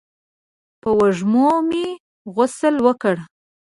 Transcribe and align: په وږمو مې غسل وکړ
په 0.81 0.89
وږمو 0.97 1.47
مې 1.67 1.85
غسل 2.35 2.75
وکړ 2.85 3.15